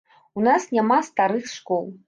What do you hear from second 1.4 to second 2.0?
школ.